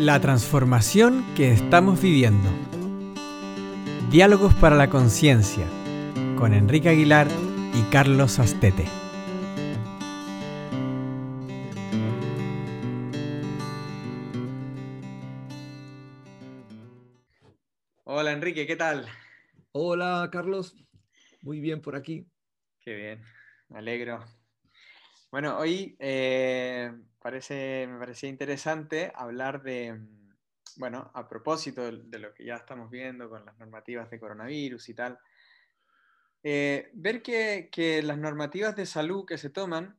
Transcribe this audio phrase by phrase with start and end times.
[0.00, 2.48] La transformación que estamos viviendo.
[4.10, 5.66] Diálogos para la conciencia
[6.38, 7.28] con Enrique Aguilar
[7.74, 8.86] y Carlos Astete.
[18.04, 19.06] Hola Enrique, ¿qué tal?
[19.72, 20.76] Hola Carlos,
[21.42, 22.26] muy bien por aquí.
[22.80, 23.22] Qué bien,
[23.68, 24.24] me alegro.
[25.30, 26.90] Bueno, hoy eh,
[27.20, 30.34] parece, me parecía interesante hablar de, mm,
[30.76, 34.94] bueno, a propósito de, lo que ya estamos viendo con las normativas de coronavirus y
[34.94, 35.18] tal,
[36.42, 39.98] eh, ver que, las normativas de salud que se toman,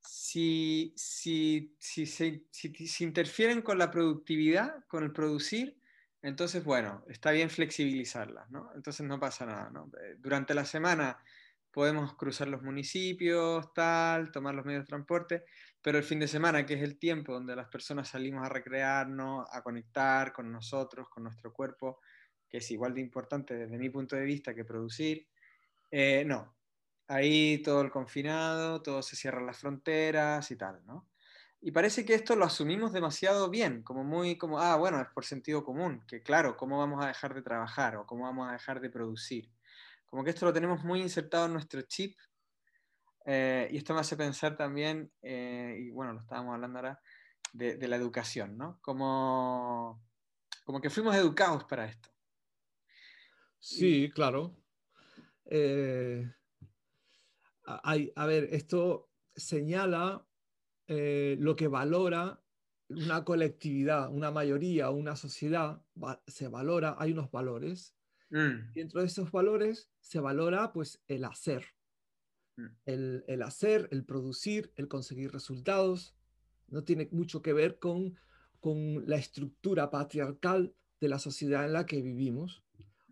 [0.00, 5.78] si, si, si, si, interfieren con la productividad, con el producir,
[6.22, 8.70] entonces, bueno, está bien flexibilizarlas, ¿no?
[8.74, 9.90] Entonces no pasa nada, ¿no?
[10.00, 11.18] Eh, durante la semana
[11.72, 15.44] podemos cruzar los municipios, tal, tomar los medios de transporte,
[15.82, 19.46] pero el fin de semana, que es el tiempo donde las personas salimos a recrearnos,
[19.50, 22.00] a conectar con nosotros, con nuestro cuerpo,
[22.48, 25.26] que es igual de importante desde mi punto de vista que producir,
[25.90, 26.56] eh, no.
[27.08, 31.10] Ahí todo el confinado, todo se cierran las fronteras y tal, ¿no?
[31.60, 35.24] Y parece que esto lo asumimos demasiado bien, como muy como, ah, bueno, es por
[35.24, 38.80] sentido común, que claro, ¿cómo vamos a dejar de trabajar o cómo vamos a dejar
[38.80, 39.50] de producir?
[40.06, 42.16] Como que esto lo tenemos muy insertado en nuestro chip
[43.26, 47.00] eh, y esto me hace pensar también, eh, y bueno, lo estábamos hablando ahora,
[47.52, 48.80] de, la educación, ¿no?
[48.80, 50.02] Como,
[50.64, 52.08] como que fuimos educados para esto.
[53.58, 54.56] Sí, claro.
[55.44, 56.26] Eh,
[57.64, 60.26] a ver, esto señala
[60.86, 62.42] lo que valora
[62.88, 65.82] una colectividad, una mayoría, una sociedad,
[66.26, 67.96] se valora, hay unos valores
[68.32, 68.72] Mm.
[68.72, 71.66] Dentro de esos valores se valora pues el hacer.
[72.56, 72.66] Mm.
[72.86, 76.14] El, hacer, el producir, el conseguir resultados.
[76.68, 78.16] No tiene mucho que ver con,
[78.60, 82.62] con la estructura patriarcal de la sociedad en la que vivimos,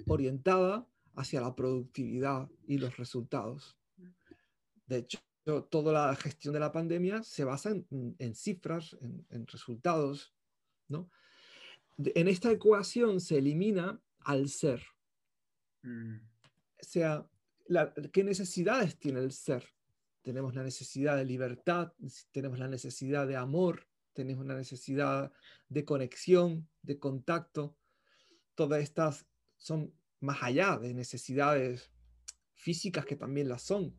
[0.07, 3.77] orientada hacia la productividad y los resultados.
[4.87, 5.19] De hecho,
[5.71, 8.97] toda la gestión de la pandemia se basa en, cifras,
[9.31, 10.33] en, resultados.
[10.89, 11.11] ¿no?
[11.99, 14.83] En esta ecuación se elimina al ser.
[15.83, 16.17] Mm.
[16.17, 17.27] O sea,
[18.13, 19.65] ¿qué necesidades tiene el ser?
[20.23, 21.93] Tenemos la necesidad de libertad,
[22.33, 25.33] tenemos la necesidad de amor, tenemos la necesidad
[25.69, 27.77] de conexión, de contacto.
[28.55, 29.27] Todas estas
[29.57, 31.91] son más allá de necesidades
[32.55, 33.97] físicas que también las son,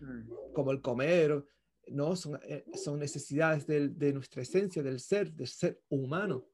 [0.00, 0.52] mm.
[0.52, 1.44] como el comer,
[1.88, 2.16] ¿no?
[2.16, 6.46] Son, eh, son necesidades de, nuestra esencia, del ser, del ser humano.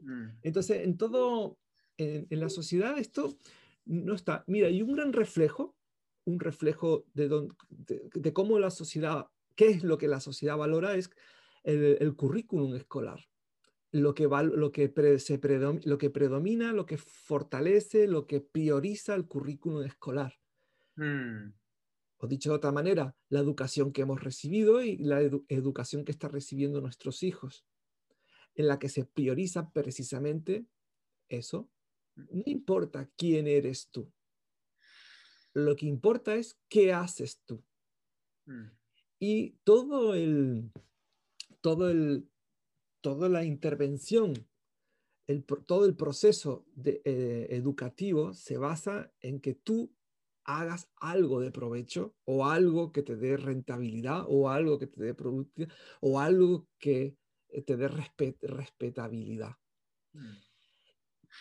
[0.00, 0.38] Mm.
[0.42, 1.58] Entonces, en todo,
[1.96, 3.38] en, en, la sociedad esto
[3.84, 4.42] no está.
[4.48, 5.76] Mira, y un gran reflejo,
[6.24, 11.10] un reflejo de, de, cómo la sociedad, qué es lo que la sociedad valora, es
[11.64, 13.20] el, currículum escolar.
[13.90, 15.40] Lo que, lo, que se
[15.84, 20.34] lo que predomina, lo que fortalece, lo que prioriza el currículum escolar.
[20.96, 21.52] Hmm.
[22.16, 26.32] O dicho de otra manera, la educación que hemos recibido y la educación que están
[26.32, 27.64] recibiendo nuestros hijos,
[28.54, 30.66] en la que se prioriza precisamente
[31.28, 31.70] eso,
[32.16, 34.12] no importa quién eres tú.
[35.54, 37.62] Lo que importa es qué haces tú.
[38.46, 38.70] Mm.
[39.20, 40.70] Y todo el,
[41.60, 42.28] todo el,
[43.00, 44.34] toda la intervención,
[45.26, 49.94] el, todo el proceso de, eh, educativo se basa en que tú
[50.44, 55.14] hagas algo de provecho o algo que te dé rentabilidad o algo que te dé
[55.14, 57.16] productividad o algo que
[57.48, 59.56] eh, te dé respetabilidad.
[60.12, 60.43] Mm.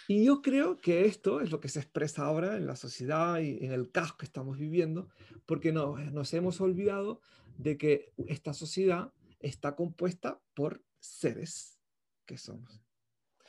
[0.08, 3.64] Y yo creo que esto es lo que se expresa ahora en la sociedad y
[3.64, 5.10] en el caos que estamos viviendo,
[5.46, 7.22] porque no, nos hemos olvidado
[7.58, 11.80] de que esta sociedad está compuesta por seres
[12.26, 12.82] que somos.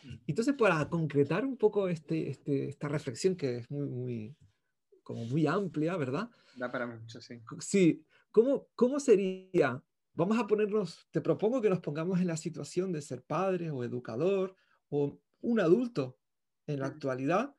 [0.02, 0.14] Mm.
[0.26, 4.36] Entonces, para concretar un poco este, este, esta reflexión que es muy, muy,
[5.02, 6.30] como muy amplia, ¿verdad?
[6.56, 7.40] Da para mucho, sí.
[7.60, 9.82] Sí, ¿cómo, cómo sería?
[10.14, 13.82] Vamos a ponernos, te propongo que nos pongamos en la situación de ser padre o
[13.82, 14.54] educador
[14.88, 16.18] o un adulto
[16.66, 17.54] en la actualidad,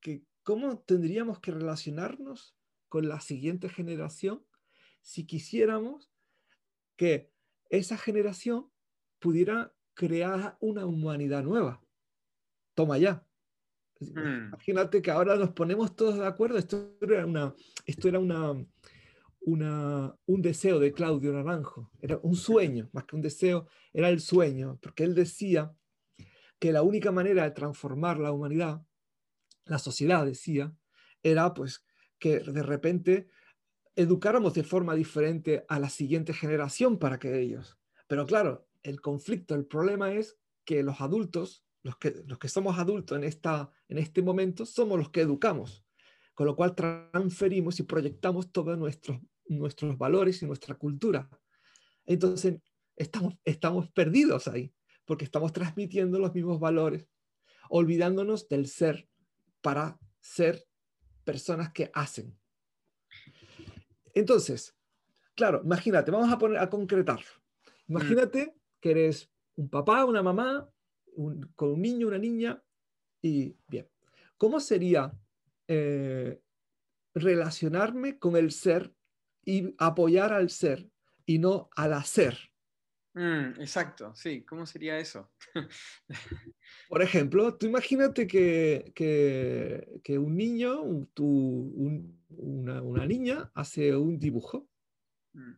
[0.00, 2.56] que cómo tendríamos que relacionarnos
[2.88, 4.44] con la siguiente generación
[5.00, 6.10] si quisiéramos
[6.96, 7.32] que
[7.70, 8.70] esa generación
[9.18, 11.82] pudiera crear una humanidad nueva.
[12.74, 13.26] Toma ya.
[14.00, 14.48] Mm.
[14.48, 16.58] Imagínate que ahora nos ponemos todos de acuerdo.
[16.58, 17.54] Esto era, una,
[17.86, 18.54] esto era una,
[19.40, 21.90] una, un deseo de Claudio Naranjo.
[22.00, 25.74] Era un sueño, más que un deseo, era el sueño, porque él decía
[26.64, 28.80] que la única manera de transformar la humanidad,
[29.66, 30.74] la sociedad decía,
[31.22, 31.84] era pues
[32.18, 33.28] que de repente
[33.94, 37.76] educáramos de forma diferente a la siguiente generación para que ellos.
[38.06, 42.78] Pero claro, el conflicto, el problema es que los adultos, los que, los que somos
[42.78, 45.84] adultos en, esta, en este momento, somos los que educamos,
[46.32, 51.28] con lo cual transferimos y proyectamos todos nuestros, nuestros valores y nuestra cultura.
[52.06, 52.58] Entonces,
[52.96, 54.72] estamos, estamos perdidos ahí,
[55.04, 57.08] porque estamos transmitiendo los mismos valores,
[57.68, 59.08] olvidándonos del ser
[59.60, 60.66] para ser
[61.24, 62.38] personas que hacen.
[64.14, 64.76] Entonces,
[65.34, 67.26] claro, imagínate, vamos a poner a concretarlo.
[67.88, 70.68] Imagínate que eres un papá, una mamá,
[71.54, 72.62] con un niño, una niña,
[73.22, 73.88] y bien,
[74.36, 75.12] ¿cómo sería
[75.68, 76.40] eh,
[77.14, 78.94] relacionarme con el ser
[79.44, 80.88] y apoyar al ser
[81.24, 82.53] y no al hacer?
[83.14, 85.30] Mm, exacto, sí, ¿cómo sería eso?
[86.88, 94.68] Por ejemplo, tú imagínate que, que, un niño, una, una, niña hace un dibujo,
[95.32, 95.52] mm.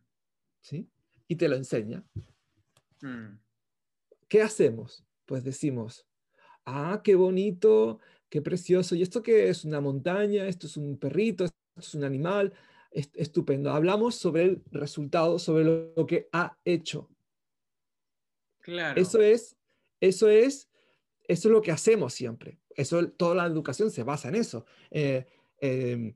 [0.61, 0.87] ¿sí?
[1.27, 2.05] Y te lo enseña.
[3.01, 3.39] Mm.
[4.27, 5.03] ¿Qué hacemos?
[5.25, 6.07] Pues decimos,
[6.65, 7.99] ah, qué bonito,
[8.29, 8.93] qué precioso.
[8.93, 9.65] ¿Y esto qué es?
[9.65, 10.47] ¿Una montaña?
[10.47, 11.43] ¿Esto es un perrito?
[11.43, 12.53] ¿Esto es un animal?
[12.91, 13.71] estupendo.
[13.71, 17.11] Hablamos sobre el resultado, sobre lo que ha hecho.
[18.67, 18.99] Claro.
[18.99, 19.55] Eso es,
[20.01, 20.69] eso es,
[21.23, 22.59] eso es lo que hacemos siempre.
[22.75, 24.65] Eso, toda la educación se basa en eso.
[24.91, 25.25] Eh,
[25.61, 26.13] em,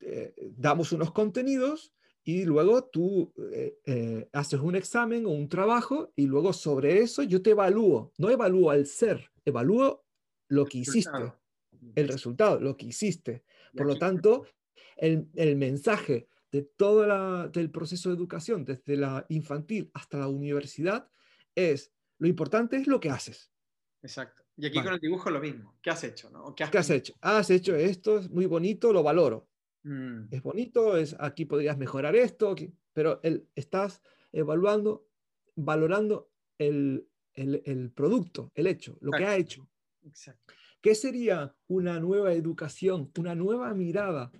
[0.00, 6.26] eh, damos unos contenidos y luego tú eh, haces un examen o un trabajo y
[6.26, 8.12] luego sobre eso yo te evalúo.
[8.18, 10.04] No evalúo al ser, evalúo
[10.48, 11.32] lo que hiciste,
[11.94, 13.44] el resultado, lo que hiciste.
[13.76, 14.44] Por lo tanto,
[14.96, 17.04] el, el mensaje de todo
[17.54, 21.08] el proceso de educación, desde la infantil hasta la universidad,
[21.54, 23.50] es, lo importante es lo que haces.
[24.02, 24.44] Exacto.
[24.56, 25.76] Y aquí con el dibujo lo mismo.
[25.82, 26.30] ¿Qué has hecho?
[26.30, 26.54] ¿no?
[26.54, 27.14] ¿Qué, has, hecho?
[27.20, 29.48] Has hecho esto, es muy bonito, lo valoro.
[29.82, 30.26] Mm.
[30.30, 32.54] Es bonito, es, aquí podrías mejorar esto,
[32.92, 34.00] pero el, estás
[34.32, 35.06] evaluando,
[35.56, 39.68] valorando el, el, producto, el hecho, lo que ha hecho.
[40.04, 40.54] Exacto.
[40.80, 44.30] ¿Qué sería una nueva educación, una nueva mirada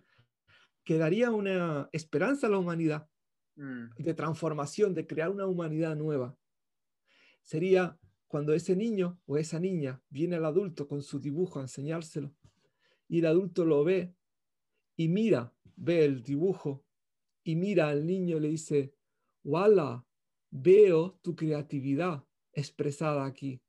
[0.84, 3.08] que daría una esperanza a la humanidad
[3.56, 3.94] mm.
[3.96, 6.36] de transformación, de crear una humanidad nueva?
[7.44, 12.34] Sería cuando ese niño o esa niña viene al adulto con su dibujo a enseñárselo
[13.08, 14.12] y el adulto lo ve
[14.96, 16.84] y mira, ve el dibujo
[17.44, 18.94] y mira al niño y le dice,
[19.44, 20.04] ¡Wala!
[20.50, 23.60] Veo tu creatividad expresada aquí.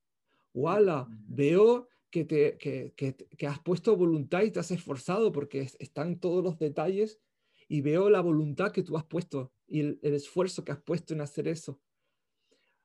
[0.54, 1.07] ¡Wala!
[1.28, 6.57] Veo que, te, que, has puesto voluntad y te has esforzado porque están todos los
[6.57, 7.19] detalles
[7.68, 11.21] y veo la voluntad que tú has puesto y el esfuerzo que has puesto en
[11.21, 11.81] hacer eso.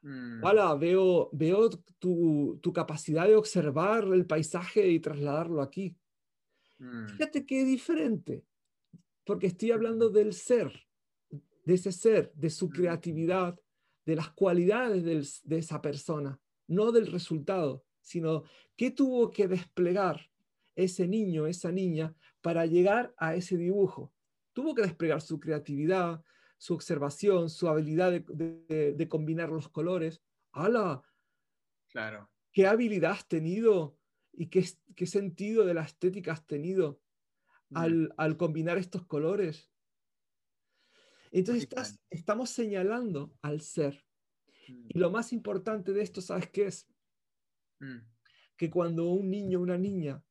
[0.02, 0.41] Mm.
[0.79, 5.97] veo, veo tu, tu, capacidad de observar el paisaje y trasladarlo aquí.
[6.79, 7.08] Mm.
[7.08, 8.44] Fíjate qué diferente,
[9.25, 10.73] porque estoy hablando del ser,
[11.64, 12.70] de ese ser, de su mm.
[12.70, 13.61] creatividad,
[14.06, 18.44] de las cualidades de esa persona, no del resultado, sino
[18.76, 20.31] qué tuvo que desplegar
[20.75, 24.12] ese niño, esa niña, para llegar a ese dibujo.
[24.52, 26.23] Tuvo que desplegar su creatividad,
[26.61, 30.23] su observación, su habilidad de, combinar los colores.
[30.53, 31.03] ¡Hala!
[31.89, 32.31] Claro.
[32.53, 33.99] ¿Qué habilidad has tenido
[34.31, 37.01] y qué, qué sentido de la estética has tenido
[37.73, 39.73] al, al, combinar estos colores?
[41.31, 41.67] Entonces
[42.11, 44.05] estamos señalando al ser.
[44.69, 44.89] Mm.
[44.91, 46.87] Y lo más importante de esto, ¿sabes qué es?
[47.79, 48.01] Mm.
[48.59, 50.23] Que cuando un niño o una niña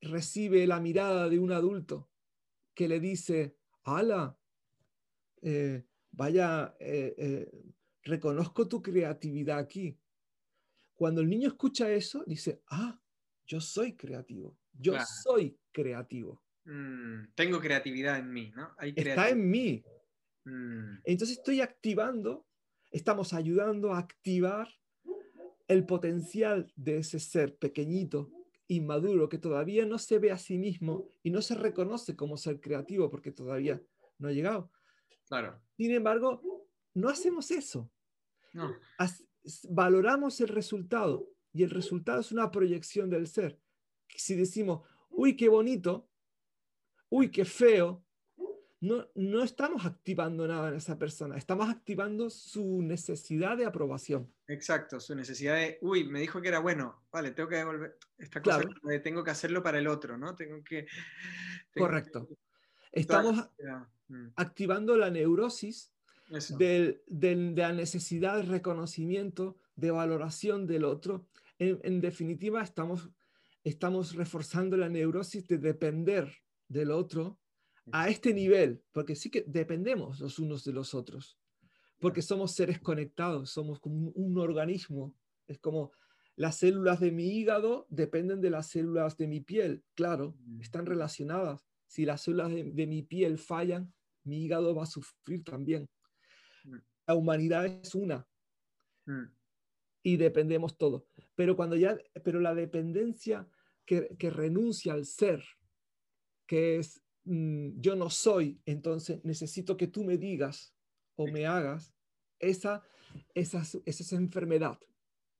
[0.00, 2.10] recibe la mirada de un adulto
[2.74, 4.36] que le dice, ¡Hala!
[5.42, 7.50] Eh, vaya, eh, eh,
[8.04, 9.98] reconozco tu creatividad aquí.
[10.94, 13.00] Cuando el niño escucha eso, dice, ah,
[13.46, 14.94] yo soy creativo, yo
[15.24, 16.42] soy creativo.
[16.64, 18.74] Mm, tengo creatividad en mí, ¿no?
[18.80, 19.84] Está en mí.
[20.44, 20.98] Mm.
[21.04, 22.46] Entonces estoy activando,
[22.92, 24.68] estamos ayudando a activar
[25.66, 28.30] el potencial de ese ser pequeñito,
[28.68, 32.60] inmaduro, que todavía no se ve a sí mismo y no se reconoce como ser
[32.60, 33.82] creativo porque todavía
[34.18, 34.70] no ha llegado.
[35.76, 36.42] Sin embargo,
[36.94, 37.90] no hacemos eso.
[39.70, 43.58] valoramos el resultado y el resultado es una proyección del ser.
[44.08, 46.08] Si decimos, uy, qué bonito,
[47.08, 48.04] uy, qué feo,
[48.80, 54.34] no, no estamos activando nada en esa persona, estamos activando su necesidad de aprobación.
[54.48, 58.42] Exacto, su necesidad de, uy, me dijo que era bueno, vale, tengo que devolver esta
[58.42, 58.62] cosa,
[59.02, 60.34] tengo que hacerlo para el otro, ¿no?
[60.34, 60.86] Tengo que...
[61.76, 62.28] Correcto.
[62.90, 63.48] Estamos,
[64.12, 64.32] Mm.
[64.36, 65.92] activando la neurosis
[66.58, 71.26] de la necesidad de reconocimiento, de valoración del otro.
[71.58, 73.10] En, definitiva, estamos,
[73.64, 76.32] estamos reforzando la neurosis de depender
[76.68, 77.38] del otro
[77.90, 81.38] a este nivel, porque sí que dependemos los unos de los otros,
[81.98, 85.14] porque somos seres conectados, somos como un, organismo
[85.48, 85.92] Es como
[86.36, 89.82] las células de mi hígado dependen de las células de mi piel.
[89.94, 90.60] Claro, Mm.
[90.62, 91.66] están relacionadas.
[91.86, 93.92] Si las células de, de mi piel fallan,
[94.24, 95.88] mi hígado va a sufrir también.
[96.64, 96.76] Mm.
[97.06, 98.26] La humanidad es una
[99.04, 99.34] Mm,
[100.04, 101.04] y dependemos todos.
[101.34, 103.48] Pero cuando ya, pero la dependencia
[103.84, 105.42] que, que renuncia al ser,
[106.46, 110.72] que es mm, yo no soy, entonces necesito que tú me digas
[111.16, 111.92] o me hagas,
[112.38, 112.82] esa,
[113.34, 114.78] esa, es- esa es enfermedad.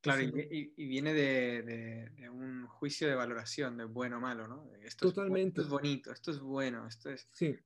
[0.00, 4.72] Claro, y, viene de, de- de un juicio de valoración, de bueno o malo, ¿no?
[4.82, 5.60] Esto es Totalmente.
[5.60, 7.28] esto es bonito, esto es bueno, esto es...
[7.30, 7.56] Sí,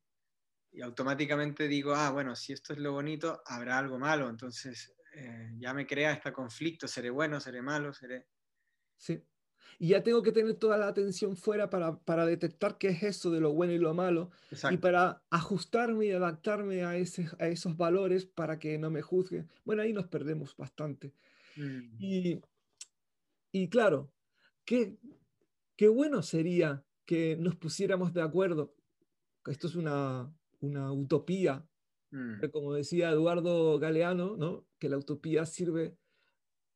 [0.76, 5.52] Y automáticamente digo, ah, bueno, si esto es lo bonito, habrá algo malo, entonces eh,
[5.56, 8.26] ya me crea este conflicto, seré bueno, seré malo, seré...
[8.98, 9.22] sí.
[9.78, 13.30] Y ya tengo que tener toda la atención fuera para, para detectar qué es eso
[13.30, 14.80] de lo bueno y lo malo y Exacto.
[14.80, 19.50] para ajustarme y adaptarme a, ese, a esos valores para que no me juzguen.
[19.64, 21.14] Bueno, ahí nos perdemos bastante.
[21.56, 22.40] Mm, Y,
[23.52, 24.12] y claro,
[24.64, 24.98] qué,
[25.76, 28.74] qué bueno sería que nos pusiéramos de acuerdo.
[29.46, 31.68] Esto es una, una utopía,
[32.12, 34.68] mm, como decía Eduardo Galeano, ¿no?
[34.78, 35.98] que la utopía sirve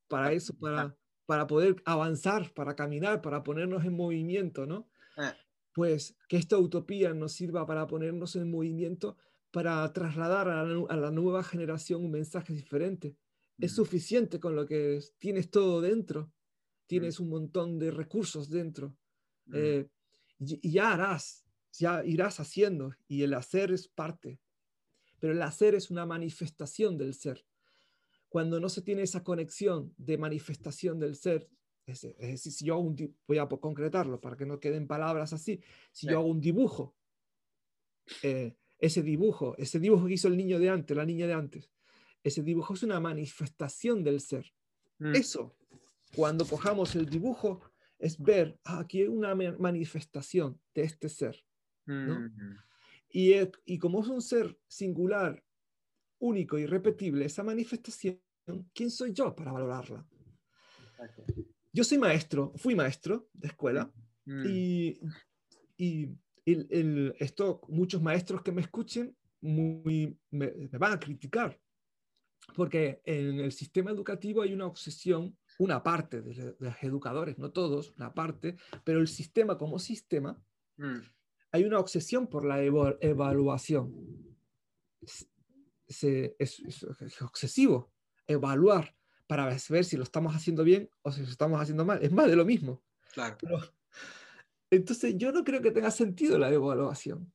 [0.08, 0.96] para eso, para,
[1.26, 4.90] para poder avanzar, para caminar, para ponernos en movimiento, ¿no?
[5.16, 5.36] Ah,
[5.74, 9.16] Pues que esta utopía nos sirva para ponernos en movimiento,
[9.52, 13.16] para trasladar a la, nu- a la nueva generación un mensaje diferente.
[13.60, 15.16] Es mm, suficiente con lo que es.
[15.18, 16.32] tienes todo dentro,
[16.86, 18.96] tienes un montón de recursos dentro.
[19.46, 19.88] mm, eh,
[20.38, 24.40] y, y ya harás, ya irás haciendo, y el hacer es parte.
[25.18, 27.44] Pero el hacer es una manifestación del ser.
[28.28, 31.48] Cuando no se tiene esa conexión de manifestación del ser,
[31.86, 35.32] es, es decir, si yo hago un voy a concretarlo para que no queden palabras
[35.32, 35.60] así,
[35.92, 36.94] si yo hago un dibujo,
[38.22, 41.70] eh, ese dibujo, ese dibujo que hizo el niño de antes, la niña de antes,
[42.22, 44.52] ese dibujo es una manifestación del ser.
[44.98, 45.56] mm, Eso,
[46.14, 47.60] cuando cojamos el dibujo,
[47.98, 51.44] es ver, ah, aquí hay una ma- manifestación de este ser.
[51.86, 52.20] ¿No?
[52.20, 52.56] mm,
[53.10, 55.42] Y, es- y como es un ser singular,
[56.18, 58.20] único y repetible, esa manifestación,
[58.74, 60.06] ¿quién soy yo para valorarla?
[60.84, 61.24] exacto.
[61.72, 63.92] Yo soy maestro, fui maestro de escuela
[64.26, 65.00] Mm, y,
[65.76, 66.08] y
[66.44, 71.58] el- el- esto, muchos maestros que me escuchen muy, me, me van a criticar,
[72.54, 77.50] porque en el sistema educativo hay una obsesión, una parte de, de los educadores, no
[77.50, 80.42] todos, una parte, pero el sistema como sistema,
[80.76, 80.98] mm,
[81.52, 83.94] hay una obsesión por la evaluación.
[85.00, 85.28] Es,
[85.88, 87.92] se- es- es- es obsesivo,
[88.26, 92.02] evaluar para ver si lo estamos haciendo bien o si lo estamos haciendo mal.
[92.02, 92.82] Es más de lo mismo.
[93.12, 93.36] Claro.
[93.40, 93.58] Pero,
[94.70, 97.32] entonces, yo no creo que tenga sentido la evaluación,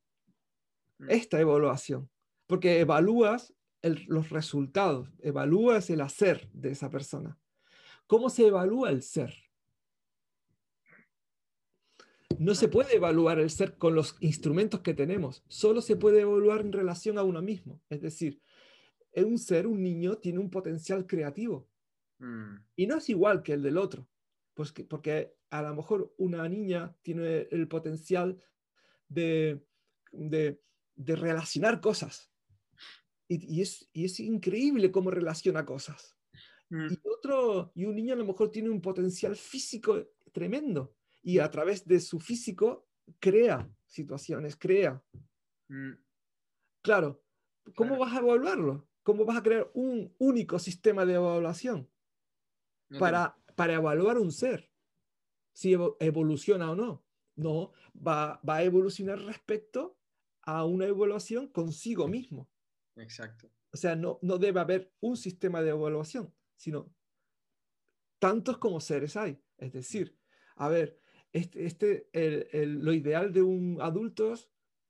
[0.97, 2.09] Mm, esta evaluación,
[2.47, 7.37] porque evalúas el- los resultados, evalúas el hacer de esa persona.
[8.07, 9.33] ¿Cómo se evalúa el ser?
[12.39, 16.61] No se puede evaluar el ser con los instrumentos que tenemos, solo se puede evaluar
[16.61, 17.81] en relación a uno mismo.
[17.89, 18.41] Es decir,
[19.15, 21.69] un ser, un niño, tiene un potencial creativo
[22.19, 24.09] mm, y no es igual que el del otro,
[24.53, 28.41] pues que- porque a lo mejor una niña tiene el potencial
[29.07, 29.63] de,
[30.11, 30.61] de,
[30.95, 32.31] de relacionar cosas.
[33.27, 36.15] Y, y es, y es increíble cómo relaciona cosas.
[36.69, 40.95] mm, Y, otro, y un niño a lo mejor tiene un potencial físico tremendo.
[41.25, 42.87] Y a través de su físico
[43.19, 45.03] crea situaciones, crea.
[45.69, 45.93] mm,
[46.83, 47.25] Claro,
[47.75, 47.99] ¿cómo Claro.
[47.99, 48.87] vas a evaluarlo?
[49.01, 51.89] ¿Cómo vas a crear un único sistema de evaluación?
[52.89, 54.71] no para, para evaluar un ser,
[55.51, 57.07] si evo- evoluciona o no.
[57.35, 59.97] No, va, va a evolucionar respecto
[60.43, 62.51] a una evaluación consigo mismo.
[62.95, 63.49] Exacto.
[63.73, 66.93] O sea, no, no debe haber un sistema de evaluación, sino
[68.19, 69.41] tantos como seres hay.
[69.57, 70.19] Es decir,
[70.55, 71.01] a ver,
[71.35, 74.33] este, este, el- lo ideal de un adulto,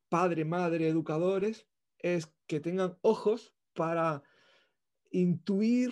[0.10, 4.22] padre, madre, educadores, es que tengan ojos para
[5.10, 5.92] intuir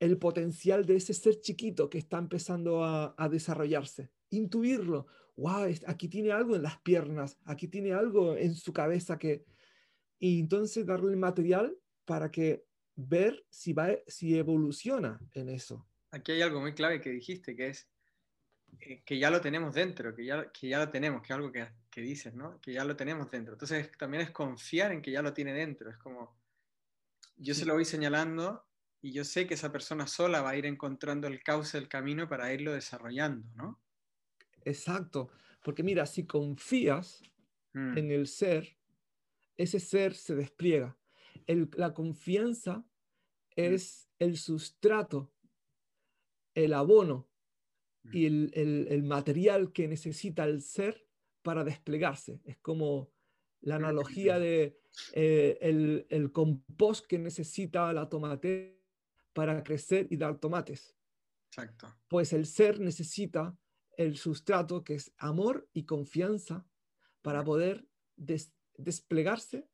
[0.00, 4.10] el potencial de ese ser chiquito que está empezando a, a desarrollarse.
[4.30, 5.06] Intuirlo.
[5.36, 9.44] Wow, aquí tiene algo en las piernas, aquí tiene algo en su cabeza que...
[10.20, 11.74] Y entonces darle material
[12.04, 15.86] para que ver si, va, si evoluciona en eso.
[16.10, 17.88] Aquí hay algo muy clave que dijiste, que es
[18.80, 21.52] eh, que ya lo tenemos dentro, que ya, que ya lo tenemos, que es algo
[21.52, 22.60] que, que dices, ¿no?
[22.60, 23.54] Que ya lo tenemos dentro.
[23.54, 25.90] Entonces también es confiar en que ya lo tiene dentro.
[25.90, 26.36] Es como,
[27.36, 28.64] yo se lo voy señalando
[29.00, 32.28] y yo sé que esa persona sola va a ir encontrando el cauce, el camino
[32.28, 33.80] para irlo desarrollando, ¿no?
[34.64, 35.30] Exacto.
[35.62, 37.22] Porque mira, si confías
[37.74, 38.78] Mm, en el ser,
[39.56, 40.96] ese ser se despliega.
[41.46, 42.84] El- la confianza
[43.50, 45.32] es el sustrato
[46.54, 47.28] el abono
[48.12, 51.06] y el, material que necesita el ser
[51.42, 52.40] para desplegarse.
[52.44, 53.10] Es como
[53.60, 54.78] la analogía de
[55.14, 58.82] eh, el, compost que necesita la tomate
[59.32, 60.94] para crecer y dar tomates.
[61.50, 61.94] Exacto.
[62.08, 63.56] Pues el ser necesita
[63.96, 66.66] el sustrato que es amor y confianza
[67.22, 69.68] para poder desplegarse.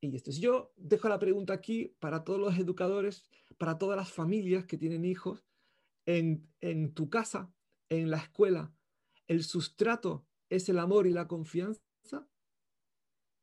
[0.00, 3.24] Y esto yo dejo la pregunta aquí para todos los educadores,
[3.56, 5.44] para todas las familias que tienen hijos,
[6.06, 7.52] en, en tu casa,
[8.00, 8.74] en la escuela,
[9.26, 11.82] ¿el sustrato es el amor y la confianza?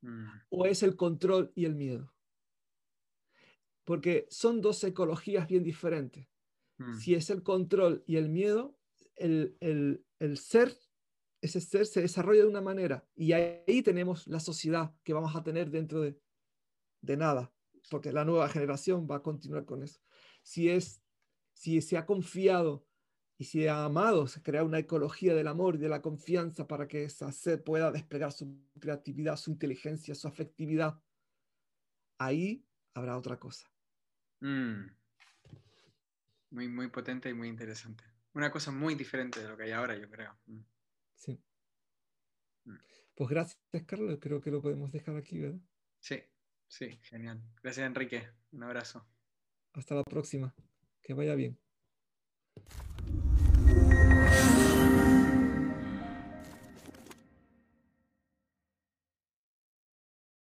[0.02, 0.26] Mm.
[0.48, 2.12] ¿O es el control y el miedo?
[3.84, 6.26] Porque son dos ecologías bien diferentes.
[6.78, 6.98] Mm.
[6.98, 8.76] Si es el control y el miedo,
[9.14, 10.76] el, el, el, ser,
[11.40, 15.44] ese ser se desarrolla de una manera y ahí tenemos la sociedad que vamos a
[15.44, 16.18] tener dentro de,
[17.02, 17.52] de nada,
[17.90, 20.00] porque la nueva generación va a continuar con eso.
[20.42, 21.02] Si es,
[21.52, 22.86] si se ha confiado
[23.40, 26.86] y si ha amado, se crea una ecología del amor y de la confianza para
[26.86, 31.02] que esa sed pueda desplegar su creatividad, su inteligencia, su afectividad.
[32.18, 33.66] Ahí habrá otra cosa.
[34.40, 34.90] Mm.
[36.50, 38.04] Muy, muy potente y muy interesante.
[38.34, 40.38] Una cosa muy diferente de lo que hay ahora, yo creo.
[40.44, 40.60] Mm.
[41.14, 41.42] Sí.
[42.66, 42.76] Mm.
[43.14, 43.56] Pues gracias,
[43.86, 44.18] Carlos.
[44.20, 45.60] Creo que lo podemos dejar aquí, ¿verdad?
[45.98, 46.22] Sí,
[46.68, 47.40] sí, genial.
[47.62, 48.28] Gracias, Enrique.
[48.52, 49.08] Un abrazo.
[49.72, 50.54] Hasta la próxima.
[51.00, 51.58] Que vaya bien.